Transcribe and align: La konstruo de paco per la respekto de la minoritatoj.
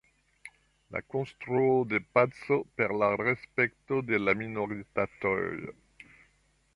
La 0.95 1.01
konstruo 1.15 1.75
de 1.91 1.99
paco 2.17 2.57
per 2.79 2.95
la 3.03 3.11
respekto 3.23 4.03
de 4.09 4.23
la 4.25 4.35
minoritatoj. 4.43 5.39